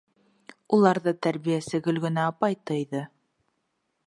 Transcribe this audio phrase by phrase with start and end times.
[0.77, 3.05] Уларҙы тәрбиәсе Гөлгөнә апай тыйҙы.